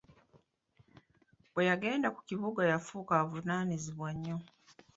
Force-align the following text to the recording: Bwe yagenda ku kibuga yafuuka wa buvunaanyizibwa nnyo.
Bwe 1.51 1.63
yagenda 1.69 2.07
ku 2.15 2.19
kibuga 2.27 2.61
yafuuka 2.71 3.13
wa 3.17 3.25
buvunaanyizibwa 3.27 4.09
nnyo. 4.15 4.37